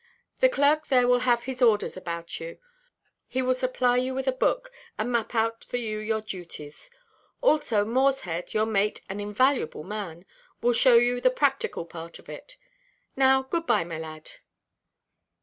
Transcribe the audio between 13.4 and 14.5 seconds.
good–bye, my lad.